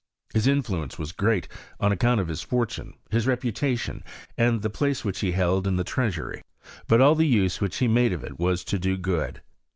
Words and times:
His 0.33 0.47
influence 0.47 0.97
was 0.97 1.11
great, 1.11 1.47
on 1.79 1.91
account 1.91 2.19
of 2.19 2.27
hie 2.27 2.33
fortune, 2.33 2.95
his 3.11 3.27
reputation, 3.27 4.03
and 4.35 4.63
the 4.63 4.69
place 4.71 5.05
which 5.05 5.19
he 5.19 5.33
held 5.33 5.67
in 5.67 5.77
th(! 5.77 5.85
treasury; 5.85 6.41
but 6.87 7.01
all 7.01 7.13
the 7.13 7.27
use 7.27 7.61
which 7.61 7.77
he 7.77 7.87
made 7.87 8.11
of 8.11 8.23
it 8.23 8.39
was 8.39 8.63
to 8.63 8.79
do 8.79 8.97
good. 8.97 9.43